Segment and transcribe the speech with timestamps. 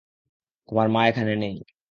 [0.69, 1.55] তোমার মা এখানে নেই।